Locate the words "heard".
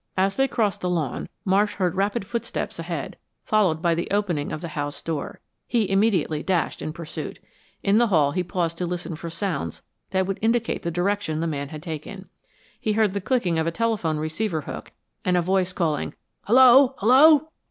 1.75-1.93, 12.93-13.13